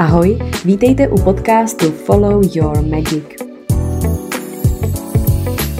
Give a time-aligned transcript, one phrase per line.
[0.00, 3.24] Ahoj, vítejte u podcastu Follow Your Magic.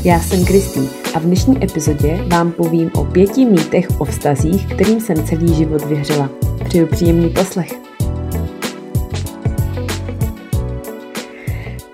[0.05, 0.81] Já jsem Kristý
[1.15, 5.85] a v dnešní epizodě vám povím o pěti mýtech o vztazích, kterým jsem celý život
[5.85, 6.31] věřila.
[6.65, 7.73] Přeju příjemný poslech.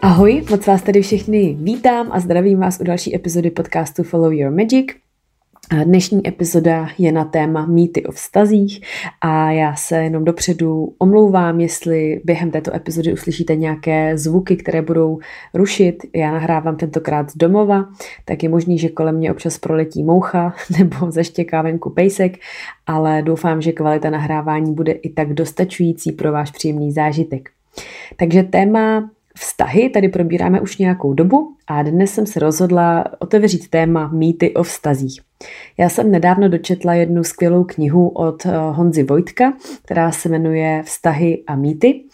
[0.03, 4.51] Ahoj, moc vás tady všechny vítám a zdravím vás u další epizody podcastu Follow Your
[4.51, 5.06] Magic.
[5.85, 8.81] Dnešní epizoda je na téma mýty o vztazích
[9.21, 15.19] a já se jenom dopředu omlouvám, jestli během této epizody uslyšíte nějaké zvuky, které budou
[15.55, 16.03] rušit.
[16.15, 17.89] Já nahrávám tentokrát z domova,
[18.25, 22.39] tak je možný, že kolem mě občas proletí moucha nebo zaštěká venku pejsek,
[22.87, 27.51] ale doufám, že kvalita nahrávání bude i tak dostačující pro váš příjemný zážitek.
[28.17, 34.09] Takže téma Vztahy tady probíráme už nějakou dobu a dnes jsem se rozhodla otevřít téma
[34.09, 35.26] mýty o vztazích.
[35.79, 39.53] Já jsem nedávno dočetla jednu skvělou knihu od eh, Honzy Vojtka,
[39.85, 42.05] která se jmenuje Vztahy a mýty.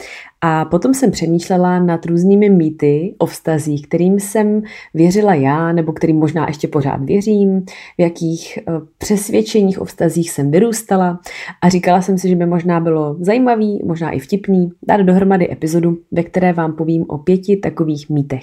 [0.40, 4.62] A potom jsem přemýšlela nad různými mýty o vztazích, kterým jsem
[4.94, 7.60] věřila já, nebo kterým možná ještě pořád věřím,
[7.98, 11.20] v jakých eh, přesvědčeních o vztazích jsem vyrůstala.
[11.62, 15.98] A říkala jsem si, že by možná bylo zajímavý, možná i vtipný, dát dohromady epizodu,
[16.12, 18.42] ve které vám povím o pěti takových mýtech.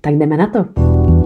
[0.00, 1.21] Tak jdeme na to.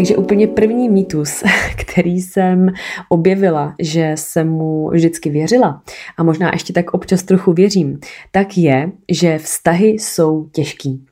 [0.00, 1.42] Takže úplně první mýtus,
[1.76, 2.72] který jsem
[3.08, 5.82] objevila, že jsem mu vždycky věřila
[6.16, 7.98] a možná ještě tak občas trochu věřím,
[8.30, 11.04] tak je, že vztahy jsou těžký.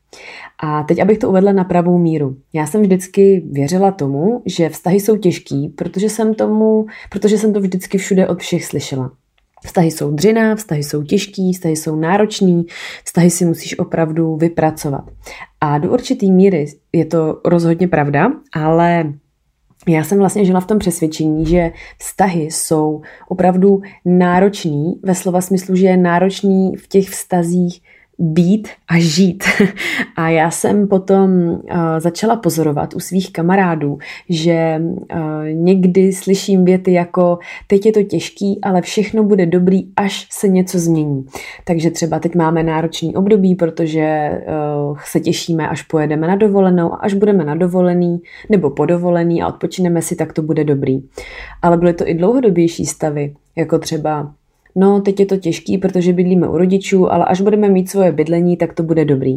[0.62, 2.36] A teď, abych to uvedla na pravou míru.
[2.53, 7.61] Já jsem vždycky věřila tomu, že vztahy jsou těžký, protože jsem, tomu, protože jsem to
[7.61, 9.12] vždycky všude od všech slyšela.
[9.64, 12.67] Vztahy jsou dřina, vztahy jsou těžký, vztahy jsou náročný,
[13.05, 15.05] vztahy si musíš opravdu vypracovat.
[15.61, 19.12] A do určitý míry je to rozhodně pravda, ale
[19.89, 25.77] já jsem vlastně žila v tom přesvědčení, že vztahy jsou opravdu náročný, ve slova smyslu,
[25.77, 27.83] že je náročný v těch vztazích
[28.19, 29.44] být a žít.
[30.16, 31.60] A já jsem potom uh,
[31.98, 33.98] začala pozorovat u svých kamarádů,
[34.28, 35.19] že uh,
[35.53, 40.78] někdy slyším věty jako teď je to těžký, ale všechno bude dobrý, až se něco
[40.78, 41.26] změní.
[41.65, 44.31] Takže třeba teď máme náročný období, protože
[44.91, 48.20] uh, se těšíme, až pojedeme na dovolenou a až budeme na dovolený
[48.50, 51.03] nebo podovolený a odpočineme si, tak to bude dobrý.
[51.62, 54.32] Ale byly to i dlouhodobější stavy, jako třeba
[54.75, 58.56] no teď je to těžký, protože bydlíme u rodičů, ale až budeme mít svoje bydlení,
[58.56, 59.37] tak to bude dobrý.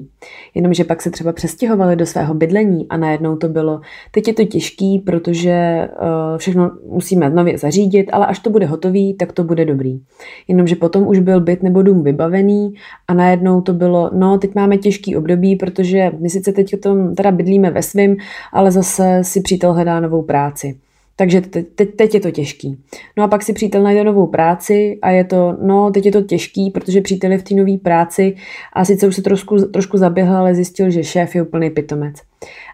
[0.56, 3.82] Jenomže pak se třeba přestěhovali do svého bydlení a najednou to bylo,
[4.12, 9.14] teď je to těžký, protože uh, všechno musíme nově zařídit, ale až to bude hotový,
[9.14, 10.00] tak to bude dobrý.
[10.48, 12.74] Jenomže potom už byl byt nebo dům vybavený
[13.08, 17.16] a najednou to bylo, no teď máme těžký období, protože my sice teď o tom
[17.16, 18.18] teda bydlíme ve svým,
[18.54, 20.78] ale zase si přítel hledá novou práci.
[21.16, 22.84] Takže teď, teď, teď je to těžký.
[23.18, 26.22] No a pak si přítel najde novou práci a je to, no teď je to
[26.22, 28.36] těžký, protože přítel je v té nové práci
[28.74, 32.16] a sice už se trošku, trošku zaběhl, ale zjistil, že šéf je úplný pitomec.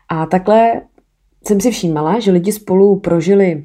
[0.09, 0.81] A takhle
[1.47, 3.63] jsem si všímala, že lidi spolu prožili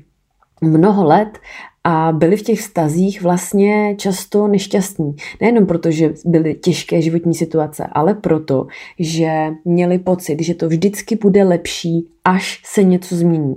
[0.61, 1.39] mnoho let
[1.85, 5.15] a byli v těch vztazích vlastně často nešťastní.
[5.41, 8.67] Nejenom proto, že byly těžké životní situace, ale proto,
[8.99, 13.55] že měli pocit, že to vždycky bude lepší, až se něco změní.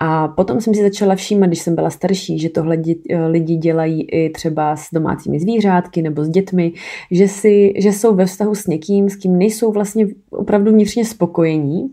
[0.00, 2.78] A potom jsem si začala všímat, když jsem byla starší, že tohle
[3.30, 6.72] lidi dělají i třeba s domácími zvířátky nebo s dětmi,
[7.10, 11.90] že, si, že jsou ve vztahu s někým, s kým nejsou vlastně opravdu vnitřně spokojení,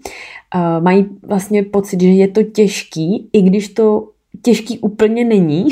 [0.79, 4.09] mají vlastně pocit, že je to těžký, i když to
[4.43, 5.67] těžký úplně není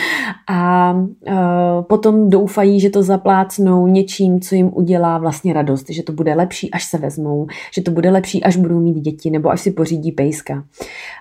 [0.48, 6.12] a uh, potom doufají, že to zaplácnou něčím, co jim udělá vlastně radost, že to
[6.12, 9.60] bude lepší, až se vezmou, že to bude lepší, až budou mít děti nebo až
[9.60, 10.64] si pořídí pejska.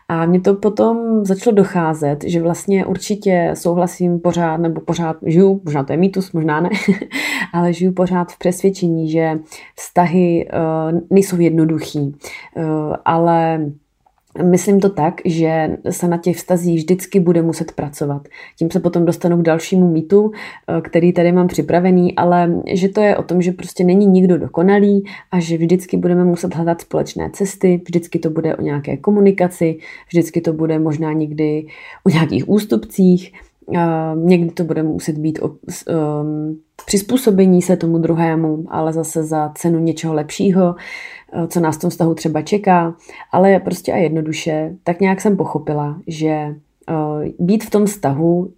[0.07, 5.83] A mně to potom začalo docházet, že vlastně určitě souhlasím pořád, nebo pořád žiju, možná
[5.83, 6.69] to je mýtus, možná ne,
[7.53, 9.39] ale žiju pořád v přesvědčení, že
[9.75, 10.47] vztahy
[10.93, 13.65] uh, nejsou jednoduchý, uh, ale
[14.43, 18.27] Myslím to tak, že se na těch vztazích vždycky bude muset pracovat.
[18.59, 20.31] Tím se potom dostanu k dalšímu mýtu,
[20.67, 24.37] eh, který tady mám připravený, ale že to je o tom, že prostě není nikdo
[24.37, 29.77] dokonalý a že vždycky budeme muset hledat společné cesty, vždycky to bude o nějaké komunikaci,
[30.07, 31.67] vždycky to bude možná někdy
[32.03, 33.33] o nějakých ústupcích,
[34.15, 39.79] někdy to bude muset být o um, přizpůsobení se tomu druhému, ale zase za cenu
[39.79, 40.75] něčeho lepšího.
[41.33, 42.95] Eh, co nás v tom vztahu třeba čeká,
[43.31, 46.55] ale prostě a jednoduše, tak nějak jsem pochopila, že eh,
[47.39, 48.49] být v tom vztahu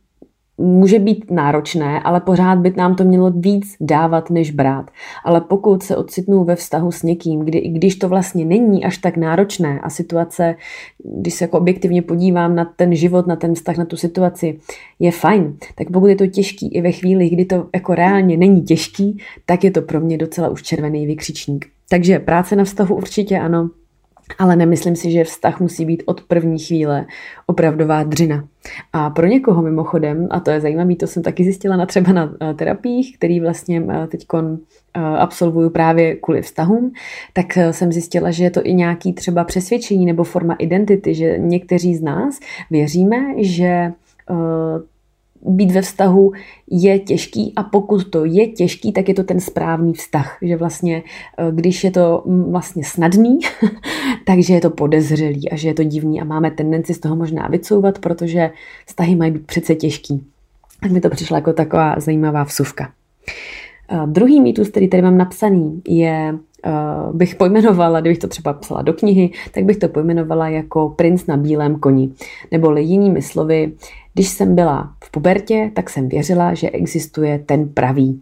[0.58, 4.92] může být náročné, ale pořád by nám to mělo víc dávat, než brát.
[5.26, 9.18] Ale pokud se ocitnu ve vztahu s někým, kdy, když to vlastně není až tak
[9.18, 10.56] náročné a situace,
[11.04, 14.60] když se jako objektivně podívám na ten život, na ten vztah, na tu situaci,
[15.00, 18.62] je fajn, tak pokud je to těžký i ve chvíli, kdy to jako reálně není
[18.62, 21.77] těžký, tak je to pro mě docela už červený vykřičník.
[21.90, 23.70] Takže práce na vztahu určitě ano,
[24.40, 27.06] ale nemyslím si, že vztah musí být od první chvíle
[27.46, 28.48] opravdová dřina.
[28.94, 32.34] A pro někoho mimochodem, a to je zajímavé, to jsem taky zjistila na třeba na
[32.42, 36.92] eh, terapiích, který vlastně eh, teď eh, absolvuju právě kvůli vztahům,
[37.34, 41.96] tak jsem zjistila, že je to i nějaký třeba přesvědčení nebo forma identity, že někteří
[41.96, 42.40] z nás
[42.72, 43.92] věříme, že
[45.42, 46.32] být ve vztahu
[46.72, 50.38] je těžký a pokud to je těžký, tak je to ten správný vztah.
[50.42, 51.04] Že vlastně,
[51.38, 53.40] eh, když je to mm, vlastně snadný,
[54.26, 57.48] takže je to podezřelý a že je to divný a máme tendenci z toho možná
[57.48, 58.52] vycouvat, protože
[58.86, 60.24] vztahy mají být přece těžký.
[60.82, 62.92] Tak mi to přišla jako taková zajímavá vsuvka.
[63.92, 68.82] Uh, druhý mýtus, který tady mám napsaný, je uh, bych pojmenovala, kdybych to třeba psala
[68.82, 72.10] do knihy, tak bych to pojmenovala jako princ na bílém koni.
[72.52, 73.72] Nebo jinými slovy,
[74.18, 78.22] když jsem byla v pubertě, tak jsem věřila, že existuje ten pravý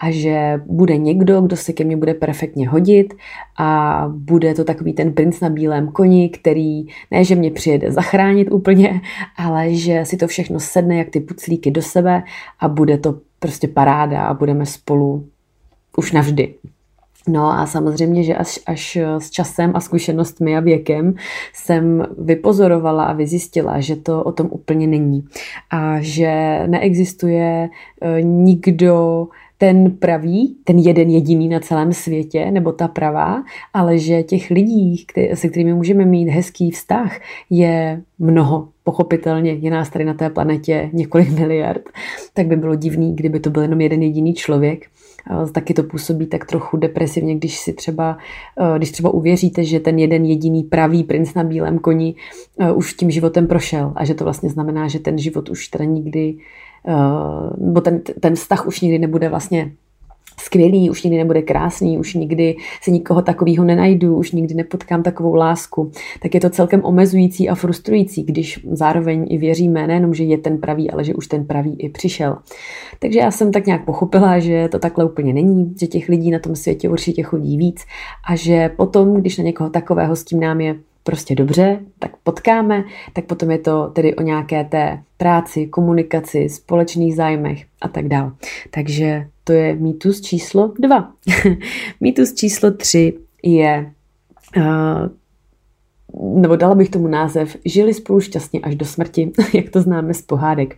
[0.00, 3.14] a že bude někdo, kdo se ke mně bude perfektně hodit
[3.58, 8.52] a bude to takový ten princ na bílém koni, který ne, že mě přijede zachránit
[8.52, 9.00] úplně,
[9.36, 12.22] ale že si to všechno sedne jak ty puclíky do sebe
[12.60, 15.26] a bude to prostě paráda a budeme spolu
[15.96, 16.54] už navždy.
[17.28, 21.14] No a samozřejmě, že až, až s časem a zkušenostmi a věkem
[21.54, 25.24] jsem vypozorovala a vyzjistila, že to o tom úplně není.
[25.70, 27.68] A že neexistuje
[28.00, 29.26] e, nikdo,
[29.62, 33.44] ten pravý, ten jeden jediný na celém světě, nebo ta pravá,
[33.74, 37.20] ale že těch lidí, se kterými můžeme mít hezký vztah,
[37.50, 38.68] je mnoho.
[38.84, 41.82] Pochopitelně je nás tady na té planetě několik miliard,
[42.34, 44.86] tak by bylo divný, kdyby to byl jenom jeden jediný člověk.
[45.52, 48.18] Taky to působí tak trochu depresivně, když si třeba,
[48.60, 52.14] eh, když třeba uvěříte, že ten jeden jediný pravý princ na bílém koni
[52.58, 53.92] eh, už tím životem prošel.
[53.96, 56.36] A že to vlastně znamená, že ten život už teda nikdy,
[56.88, 59.72] eh, nebo ten, ten vztah už nikdy nebude vlastně
[60.40, 65.34] skvělý, už nikdy nebude krásný, už nikdy se nikoho takového nenajdu, už nikdy nepotkám takovou
[65.34, 65.90] lásku,
[66.22, 70.58] tak je to celkem omezující a frustrující, když zároveň i věříme nejenom, že je ten
[70.58, 72.36] pravý, ale že už ten pravý i přišel.
[72.98, 76.38] Takže já jsem tak nějak pochopila, že to takhle úplně není, že těch lidí na
[76.38, 77.84] tom světě určitě chodí víc
[78.28, 82.84] a že potom, když na někoho takového s tím nám je prostě dobře, tak potkáme,
[83.12, 88.32] tak potom je to tedy o nějaké té práci, komunikaci, společných zájmech a tak dále.
[88.70, 91.12] Takže to je mýtus číslo dva.
[92.00, 93.12] mýtus číslo tři
[93.42, 93.92] je
[94.56, 94.62] uh,
[96.20, 100.22] nebo dala bych tomu název, žili spolu šťastně až do smrti, jak to známe z
[100.22, 100.76] pohádek.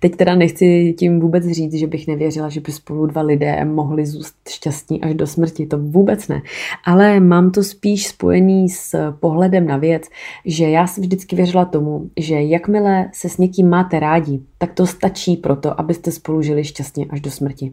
[0.00, 4.06] Teď teda nechci tím vůbec říct, že bych nevěřila, že by spolu dva lidé mohli
[4.06, 6.42] zůstat šťastní až do smrti, to vůbec ne.
[6.84, 10.02] Ale mám to spíš spojený s pohledem na věc,
[10.44, 14.86] že já jsem vždycky věřila tomu, že jakmile se s někým máte rádi, tak to
[14.86, 17.72] stačí pro to, abyste spolu žili šťastně až do smrti.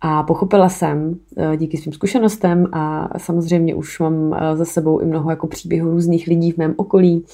[0.00, 5.06] A pochopila jsem eh, díky svým zkušenostem a samozřejmě už mám eh, za sebou i
[5.06, 7.24] mnoho jako příběhů různých lidí v mém okolí,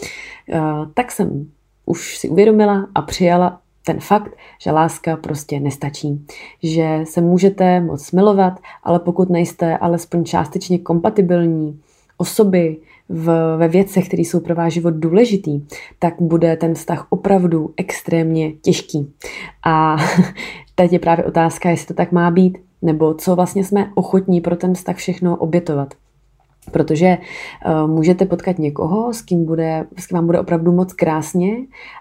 [0.52, 0.60] eh,
[0.94, 1.46] tak jsem
[1.86, 6.26] už si uvědomila a přijala ten fakt, že láska prostě nestačí.
[6.62, 11.80] Že se můžete moc milovat, ale pokud nejste alespoň částečně kompatibilní
[12.16, 12.76] osoby
[13.08, 15.60] v, ve věcech, které jsou pro váš život důležitý,
[15.98, 19.12] tak bude ten vztah opravdu extrémně těžký.
[19.66, 19.96] A
[20.74, 24.56] teď je právě otázka, jestli to tak má být, nebo co vlastně jsme ochotní pro
[24.56, 25.94] ten vztah všechno obětovat.
[26.70, 27.18] Protože
[27.66, 31.56] uh, můžete potkat někoho, s kým, bude, s kým vám bude opravdu moc krásně,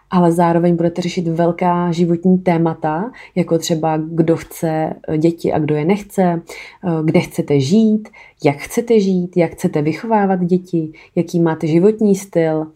[0.10, 5.86] ale zároveň budete řešit velká životní témata, jako třeba kdo chce děti a kdo je
[5.86, 6.42] nechce,
[6.84, 8.10] uh, kde chcete žít,
[8.44, 12.68] jak chcete žít, jak chcete vychovávat děti, jaký máte životní styl,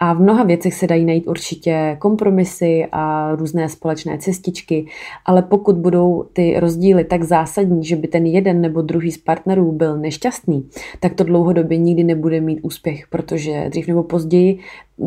[0.00, 4.86] a v mnoha věcech se dají najít určitě kompromisy a různé společné cestičky,
[5.24, 9.72] ale pokud budou ty rozdíly tak zásadní, že by ten jeden nebo druhý z partnerů
[9.72, 10.68] byl nešťastný,
[11.00, 14.58] tak to dlouhodobě nikdy nebude mít úspěch, protože dřív nebo později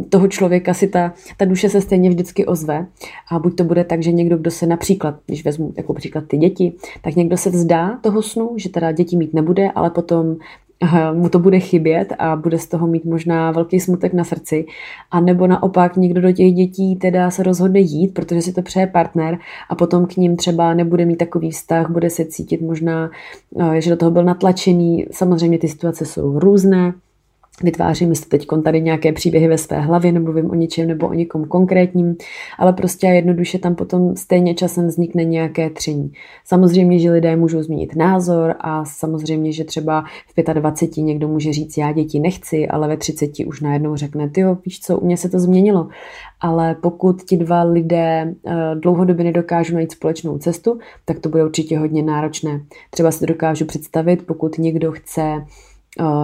[0.10, 2.86] toho člověka si ta, ta duše se stejně vždycky ozve.
[3.31, 6.38] A buď to bude tak, že někdo, kdo se například, když vezmu jako příklad ty
[6.38, 10.36] děti, tak někdo se vzdá toho snu, že teda děti mít nebude, ale potom
[11.13, 14.65] mu to bude chybět a bude z toho mít možná velký smutek na srdci.
[15.12, 18.88] A nebo naopak někdo do těch dětí teda se rozhodne jít, protože si to přeje
[18.88, 19.38] partner
[19.69, 23.12] a potom k ním třeba nebude mít takový vztah, bude se cítit možná,
[23.59, 25.05] eh, že do toho byl natlačený.
[25.12, 26.93] Samozřejmě ty situace jsou různé,
[27.63, 31.46] vytvářím si teď tady nějaké příběhy ve své hlavě, nemluvím o ničem nebo o někom
[31.46, 32.16] konkrétním,
[32.60, 36.12] ale prostě a jednoduše tam potom stejně časem vznikne nějaké tření.
[36.46, 40.04] Samozřejmě, že lidé můžou změnit názor a samozřejmě, že třeba
[40.38, 44.44] v 25 někdo může říct, já děti nechci, ale ve 30 už najednou řekne, ty
[44.66, 45.88] víš co, u mě se to změnilo.
[46.42, 51.80] Ale pokud ti dva lidé eh, dlouhodobě nedokážou najít společnou cestu, tak to bude určitě
[51.80, 52.62] hodně náročné.
[52.89, 55.46] Třeba si to dokážu představit, pokud někdo chce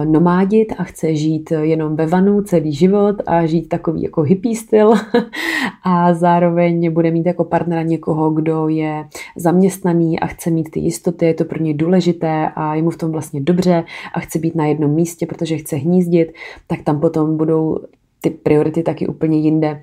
[0.04, 4.92] nomádit a chce žít jenom ve vanu celý život a žít takový jako hippie styl.
[5.82, 9.04] A zároveň bude mít jako partnera někoho, kdo je
[9.36, 12.96] zaměstnaný a chce mít ty jistoty, je to pro něj důležité a je mu v
[12.96, 16.32] tom vlastně dobře a chce být na jednom místě, protože chce hnízdit,
[16.66, 17.78] tak tam potom budou
[18.20, 19.82] ty priority taky úplně jinde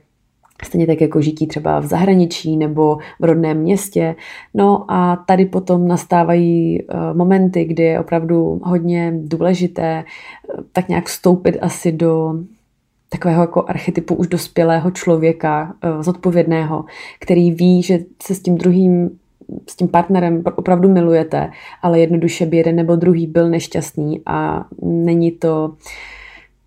[0.64, 4.16] Stejně tak jako žití třeba v zahraničí nebo v rodném městě.
[4.54, 11.06] No a tady potom nastávají eh, momenty, kdy je opravdu hodně důležité eh, tak nějak
[11.06, 12.34] vstoupit asi do
[13.10, 16.86] takového jako archetypu už dospělého člověka, eh, zodpovědného,
[17.20, 19.10] který ví, že se s tím druhým
[19.70, 25.32] s tím partnerem opravdu milujete, ale jednoduše by jeden nebo druhý byl nešťastný a není
[25.32, 25.76] to uh,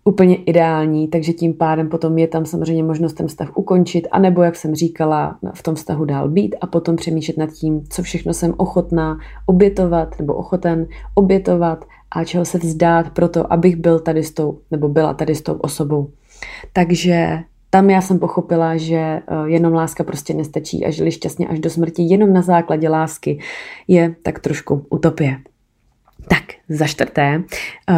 [0.07, 4.55] úplně ideální, takže tím pádem potom je tam samozřejmě možnost ten vztah ukončit, anebo, jak
[4.55, 8.53] jsem říkala, v tom vztahu dál být a potom přemýšlet nad tím, co všechno jsem
[8.57, 14.31] ochotná obětovat nebo ochoten obětovat a čeho se vzdát pro to, abych byl tady s
[14.31, 16.09] tou, nebo byla tady s tou osobou.
[16.73, 21.59] Takže tam já jsem pochopila, že eh, jenom láska prostě nestačí a žili šťastně až
[21.59, 23.39] do smrti jenom na základě lásky
[23.87, 25.37] je tak trošku utopie.
[26.27, 27.43] Tak, za čtvrté,
[27.89, 27.95] eh,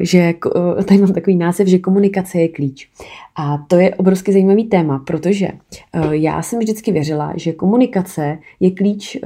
[0.00, 2.90] že eh, tady mám takový název, že komunikace je klíč.
[3.36, 8.70] A to je obrovsky zajímavý téma, protože eh, já jsem vždycky věřila, že komunikace je
[8.70, 9.18] klíč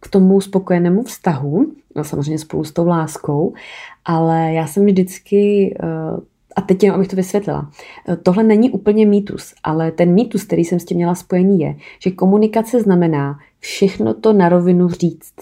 [0.00, 3.54] k tomu spokojenému vztahu, no samozřejmě spolu s tou láskou,
[4.04, 5.74] ale já jsem vždycky
[6.60, 7.70] a teď jenom, abych to vysvětlila.
[8.22, 12.10] Tohle není úplně mýtus, ale ten mýtus, který jsem s tím měla spojený, je, že
[12.10, 15.34] komunikace znamená, všechno to na rovinu říct.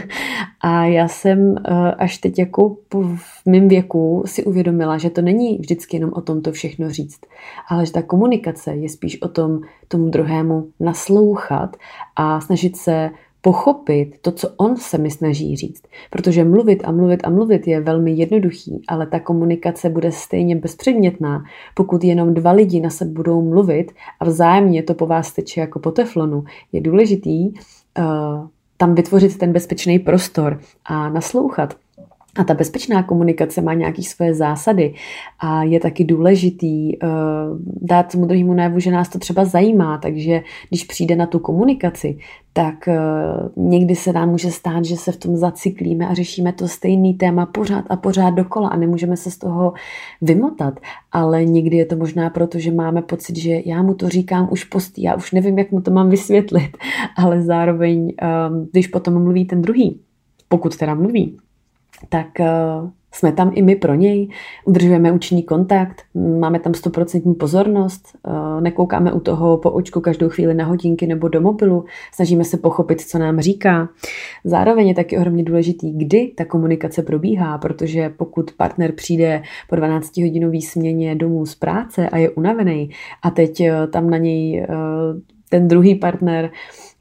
[0.60, 5.58] a já jsem eh, až teď jako v mém věku si uvědomila, že to není
[5.58, 7.20] vždycky jenom o tom to všechno říct,
[7.68, 11.76] ale že ta komunikace je spíš o tom tomu druhému naslouchat
[12.16, 13.10] a snažit se
[13.42, 15.82] pochopit to, co on se mi snaží říct.
[16.10, 21.44] Protože mluvit a mluvit a mluvit je velmi jednoduchý, ale ta komunikace bude stejně bezpředmětná,
[21.74, 25.78] pokud jenom dva lidi na sebe budou mluvit a vzájemně to po vás teče jako
[25.78, 26.44] po teflonu.
[26.72, 27.54] Je důležitý uh,
[28.76, 31.74] tam vytvořit ten bezpečný prostor a naslouchat.
[32.36, 34.94] A ta bezpečná komunikace má nějaké své zásady
[35.38, 37.08] a je taky důležitý uh,
[37.82, 42.18] dát tomu druhému najevu, že nás to třeba zajímá, takže když přijde na tu komunikaci,
[42.52, 46.68] tak uh, někdy se nám může stát, že se v tom zacyklíme a řešíme to
[46.68, 49.72] stejný téma pořád a pořád dokola a nemůžeme se z toho
[50.22, 50.80] vymotat.
[51.12, 54.64] Ale někdy je to možná proto, že máme pocit, že já mu to říkám už
[54.64, 56.76] postý, já už nevím, jak mu to mám vysvětlit,
[57.16, 60.00] ale zároveň, um, když potom mluví ten druhý,
[60.48, 61.38] pokud teda mluví,
[62.08, 62.46] tak eh,
[63.14, 64.28] jsme tam i my pro něj,
[64.64, 70.54] udržujeme účinný kontakt, máme tam stoprocentní pozornost, eh, nekoukáme u toho po očku každou chvíli
[70.54, 73.88] na hodinky nebo do mobilu, snažíme se pochopit, co nám říká.
[74.44, 80.16] Zároveň je taky ohromně důležitý, kdy ta komunikace probíhá, protože pokud partner přijde po 12
[80.16, 82.90] hodinové směně domů z práce a je unavený
[83.22, 84.66] a teď eh, tam na něj
[85.52, 86.50] ten druhý partner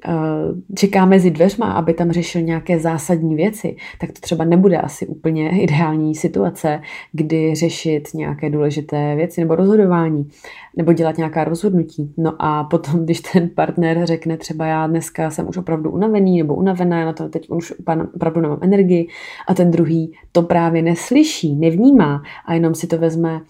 [0.06, 5.08] Eh, čeká mezi dveřma, aby tam řešil nějaké zásadní věci, tak to třeba nebude asi
[5.08, 6.82] úplně ideální situace,
[7.12, 10.30] kdy řešit nějaké důležité věci nebo rozhodování,
[10.78, 12.14] nebo dělat nějaká rozhodnutí.
[12.18, 16.56] No a potom, když ten partner řekne třeba já dneska jsem už opravdu unavený nebo
[16.56, 17.74] unavená, na to teď už
[18.16, 19.08] opravdu nemám energii
[19.48, 23.42] a ten druhý to právě neslyší, nevnímá a jenom si to vezme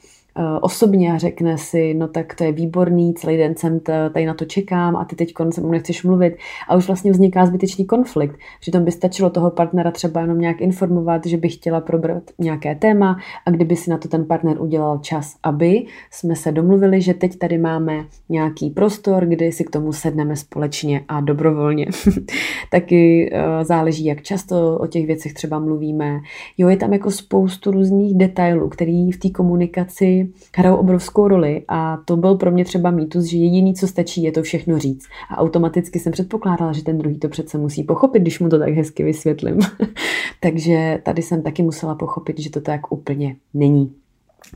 [0.61, 4.45] osobně a řekne si, no tak to je výborný, celý den jsem tady na to
[4.45, 6.35] čekám a ty teď se mnou nechceš mluvit
[6.69, 8.35] a už vlastně vzniká zbytečný konflikt.
[8.59, 13.17] Přitom by stačilo toho partnera třeba jenom nějak informovat, že by chtěla probrat nějaké téma
[13.45, 17.37] a kdyby si na to ten partner udělal čas, aby jsme se domluvili, že teď
[17.37, 21.87] tady máme nějaký prostor, kdy si k tomu sedneme společně a dobrovolně.
[22.71, 26.19] Taky uh, záleží, jak často o těch věcech třeba mluvíme.
[26.57, 30.20] Jo, je tam jako spoustu různých detailů, který v té komunikaci
[30.57, 34.31] hrajou obrovskou roli a to byl pro mě třeba mýtus, že jediný, co stačí, je
[34.31, 35.07] to všechno říct.
[35.29, 38.73] A automaticky jsem předpokládala, že ten druhý to přece musí pochopit, když mu to tak
[38.73, 39.59] hezky vysvětlím.
[40.39, 44.00] Takže tady jsem taky musela pochopit, že to tak úplně není.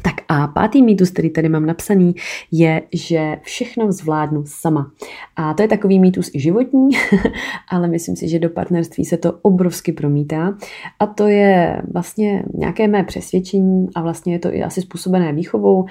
[0.02, 2.16] Tak a pátý mýtus, který tady mám napsaný,
[2.52, 4.92] je, že všechno zvládnu sama.
[5.36, 6.90] A to je takový mýtus i životní,
[7.70, 10.58] ale myslím si, že do partnerství se to obrovsky promítá.
[11.00, 15.86] A to je vlastně nějaké mé přesvědčení a vlastně je to i asi způsobené výchovou,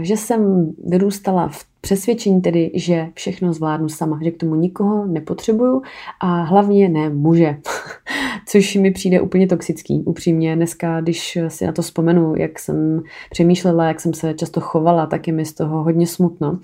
[0.00, 5.82] že jsem vyrůstala v přesvědčení tedy, že všechno zvládnu sama, že k tomu nikoho nepotřebuju
[6.20, 7.56] a hlavně ne muže.
[8.46, 10.02] Což mi přijde úplně toxický.
[10.04, 15.06] Upřímně dneska, když si na to vzpomenu, jak jsem přemýšlela, jak jsem se často chovala,
[15.06, 16.58] tak je mi z toho hodně smutno.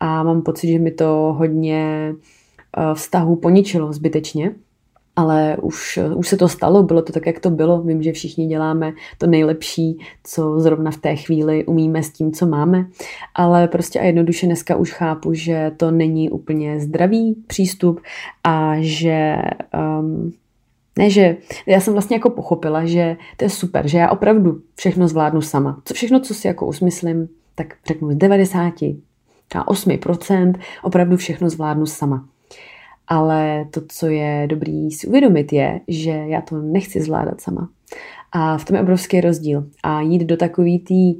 [0.00, 2.12] A mám pocit, že mi to hodně
[2.76, 4.54] eh, vztahu poničilo zbytečně
[5.16, 7.82] ale už, už se to stalo, bylo to tak, jak to bylo.
[7.82, 12.46] Vím, že všichni děláme to nejlepší, co zrovna v té chvíli umíme s tím, co
[12.46, 12.86] máme,
[13.34, 18.00] ale prostě a jednoduše dneska už chápu, že to není úplně zdravý přístup
[18.44, 19.36] a že
[20.00, 20.32] um,
[20.98, 25.08] ne, že já jsem vlastně jako pochopila, že to je super, že já opravdu všechno
[25.08, 25.80] zvládnu sama.
[25.84, 28.74] Co všechno, co si jako usmyslím, tak řeknu z 90,
[29.48, 32.28] třeba 8%, opravdu všechno zvládnu sama.
[33.08, 37.68] Ale to, co je dobrý si uvědomit, je, že já to nechci zvládat sama.
[38.32, 39.66] A v tom je obrovský rozdíl.
[39.82, 41.18] A jít do takový tý,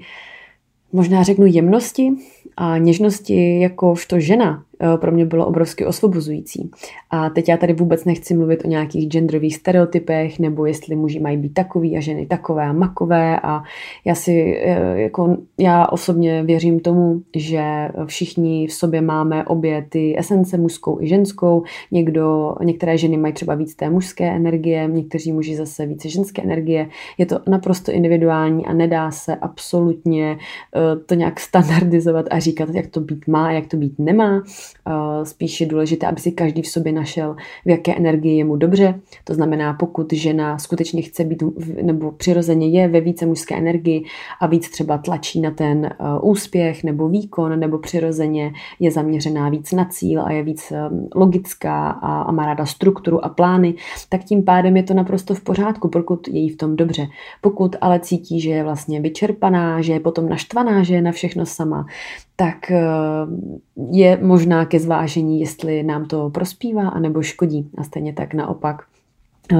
[0.93, 2.13] možná řeknu jemnosti
[2.57, 4.65] a něžnosti jakožto žena,
[4.97, 6.71] pro mě bylo obrovsky osvobozující.
[7.11, 11.37] A teď já tady vůbec nechci mluvit o nějakých genderových stereotypech, nebo jestli muži mají
[11.37, 13.41] být takový a ženy takové a makové.
[13.41, 13.63] A
[14.05, 20.19] já si, eh, jako já osobně věřím tomu, že všichni v sobě máme obě ty
[20.19, 21.63] esence, mužskou i ženskou.
[21.91, 26.89] Někdo, některé ženy mají třeba víc té mužské energie, někteří muži zase více ženské energie.
[27.19, 30.39] Je to naprosto individuální a nedá se absolutně
[30.77, 34.43] eh, to nějak standardizovat a říkat, jak to být má, jak to být nemá.
[35.25, 39.01] Spíš je důležité, aby si každý v sobě našel, v jaké energii je mu dobře.
[39.25, 41.43] To znamená, pokud žena skutečně chce být,
[41.83, 44.05] nebo přirozeně je ve více mužské energii
[44.41, 45.91] a víc třeba tlačí na ten
[46.23, 50.73] úspěch nebo výkon, nebo přirozeně je zaměřená víc na cíl a je víc
[51.15, 53.75] logická a, a má ráda strukturu a plány,
[54.09, 57.07] tak tím pádem je to naprosto v pořádku, pokud je jí v tom dobře.
[57.41, 61.47] Pokud ale cítí, že je vlastně vyčerpaná, že je potom naštvaná, že je na všechno
[61.47, 61.87] sama,
[62.37, 62.81] tak eh,
[63.91, 67.71] je možná ke zvážení, jestli nám to prospívá anebo škodí.
[67.79, 68.83] A stejně tak naopak,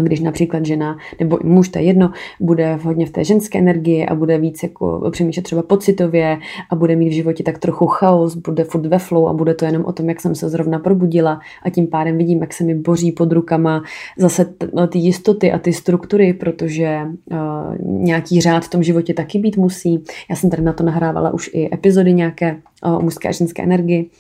[0.03, 2.11] když například žena nebo muž, to je jedno,
[2.41, 6.39] bude hodně v té ženské energii a bude víc jako přemýšlet třeba pocitově
[6.71, 9.65] a bude mít v životě tak trochu chaos, bude furt ve flow a bude to
[9.65, 12.75] jenom o tom, jak jsem se zrovna probudila a tím pádem vidím, jak se mi
[12.75, 13.83] boří pod rukama
[14.19, 17.39] zase no, ty jistoty a ty struktury, protože uh,
[17.81, 20.05] nějaký řád v tom životě taky být musí.
[20.31, 24.11] Já jsem tady na to nahrávala už i epizody nějaké o mužské a ženské energii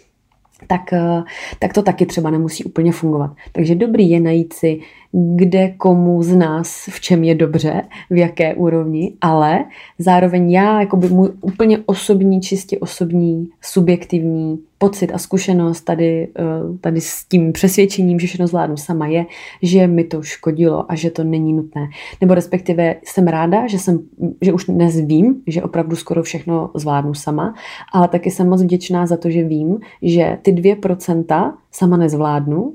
[0.66, 1.22] tak, eh,
[1.59, 3.31] tak to taky třeba nemusí úplně fungovat.
[3.53, 4.81] Takže dobrý je najít si,
[5.14, 9.64] kde komu z nás v čem je dobře, v jaké úrovni, ale
[9.98, 16.42] zároveň já, jako by můj úplně osobní, čistě osobní, subjektivní pocit a zkušenost tady, eh,
[16.81, 19.27] tady s tím přesvědčením, že všechno zvládnu sama je,
[19.62, 21.88] že mi to škodilo a že to není nutné.
[22.20, 23.98] Nebo respektive jsem ráda, že, jsem,
[24.40, 27.55] že už dnes vím, že opravdu skoro všechno zvládnu sama,
[27.92, 32.74] ale taky jsem moc vděčná za to, že vím, že ty 2% sama nezvládnu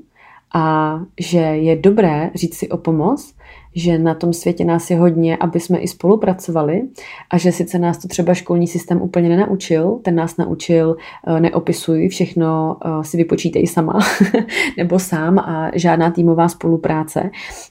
[0.54, 3.34] a že je dobré říct si o pomoc,
[3.74, 6.82] že na tom světě nás je hodně, aby jsme i spolupracovali
[7.30, 12.08] a že sice nás to třeba školní systém úplně nenaučil, ten nás naučil eh, neopisuj,
[12.08, 13.98] všechno eh, si vypočítej sama
[14.76, 17.30] nebo sám a žádná týmová spolupráce,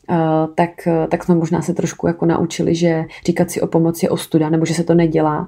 [0.09, 0.15] eh,
[0.55, 0.69] tak,
[1.09, 4.65] tak jsme možná se trošku jako naučili, že říkat si o pomoci je ostuda nebo
[4.65, 5.47] že se to nedělá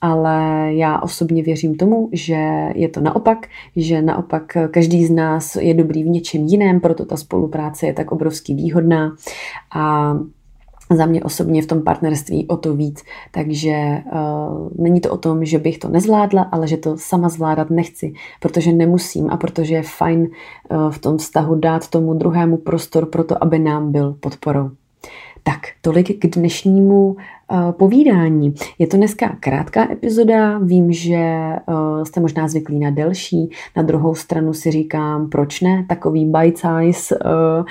[0.00, 5.74] ale já osobně věřím tomu, že je to naopak, že naopak každý z nás je
[5.74, 9.16] dobrý v něčem jiném, proto ta spolupráce je tak obrovský výhodná
[9.74, 10.14] a
[10.96, 13.02] za mě osobně v tom partnerství o to víc.
[13.30, 17.70] Takže uh, není to o tom, že bych to nezvládla, ale že to sama zvládat
[17.70, 23.06] nechci, protože nemusím a protože je fajn uh, v tom vztahu dát tomu druhému prostor
[23.06, 24.70] pro to, aby nám byl podporou.
[25.42, 28.54] Tak, tolik k dnešnímu uh, povídání.
[28.78, 31.16] Je to dneska krátká epizoda, vím, že
[31.68, 36.56] uh, jste možná zvyklí na delší, na druhou stranu si říkám, proč ne, takový bite
[36.56, 37.64] size, uh,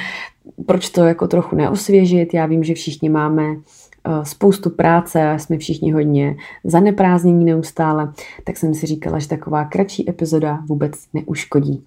[0.65, 3.43] proč to jako trochu neosvěžit, já vím, že všichni máme
[4.23, 10.59] spoustu práce, jsme všichni hodně zaneprázdnění neustále, tak jsem si říkala, že taková kratší epizoda
[10.65, 11.83] vůbec neuškodí.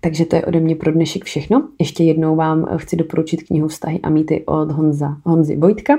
[0.00, 1.68] Takže to je ode mě pro dnešek všechno.
[1.78, 5.94] Ještě jednou vám chci doporučit knihu Vztahy a mýty od Honza, Honzy Vojtka.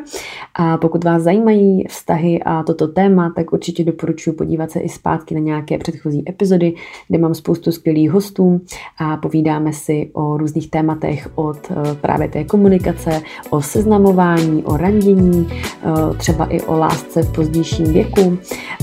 [0.55, 5.35] A pokud vás zajímají vztahy a toto téma, tak určitě doporučuji podívat se i zpátky
[5.35, 6.73] na nějaké předchozí epizody,
[7.07, 8.61] kde mám spoustu skvělých hostů
[8.97, 15.47] a povídáme si o různých tématech od eh, právě té komunikace, o seznamování, o randění,
[15.51, 15.56] eh,
[16.17, 18.37] třeba i o lásce v pozdějším věku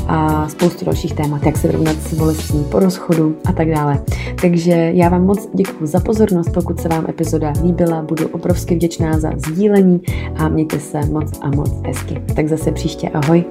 [0.08, 3.98] a spoustu dalších témat, jak se vyrovnat s bolestí po rozchodu a tak dále.
[4.40, 9.18] Takže já vám moc děkuji za pozornost, pokud se vám epizoda líbila, budu obrovsky vděčná
[9.18, 10.00] za sdílení
[10.36, 12.22] a mějte se moc a moc hezky.
[12.36, 13.44] Tak zase příště ahoj.